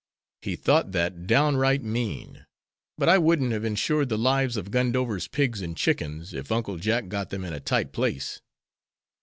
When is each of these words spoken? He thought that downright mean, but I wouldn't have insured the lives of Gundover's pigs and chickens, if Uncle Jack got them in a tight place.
He 0.41 0.55
thought 0.55 0.93
that 0.93 1.27
downright 1.27 1.83
mean, 1.83 2.47
but 2.97 3.07
I 3.07 3.19
wouldn't 3.19 3.51
have 3.51 3.63
insured 3.63 4.09
the 4.09 4.17
lives 4.17 4.57
of 4.57 4.71
Gundover's 4.71 5.27
pigs 5.27 5.61
and 5.61 5.77
chickens, 5.77 6.33
if 6.33 6.51
Uncle 6.51 6.77
Jack 6.79 7.07
got 7.07 7.29
them 7.29 7.45
in 7.45 7.53
a 7.53 7.59
tight 7.59 7.91
place. 7.91 8.41